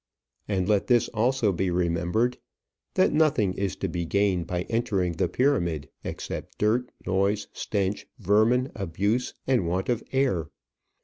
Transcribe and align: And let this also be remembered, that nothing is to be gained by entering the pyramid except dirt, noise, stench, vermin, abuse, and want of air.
And 0.47 0.67
let 0.67 0.87
this 0.87 1.09
also 1.09 1.51
be 1.51 1.69
remembered, 1.69 2.39
that 2.95 3.13
nothing 3.13 3.53
is 3.53 3.75
to 3.75 3.87
be 3.87 4.03
gained 4.03 4.47
by 4.47 4.63
entering 4.63 5.13
the 5.13 5.29
pyramid 5.29 5.89
except 6.03 6.57
dirt, 6.57 6.89
noise, 7.05 7.45
stench, 7.53 8.07
vermin, 8.17 8.71
abuse, 8.73 9.35
and 9.45 9.67
want 9.67 9.89
of 9.89 10.01
air. 10.11 10.49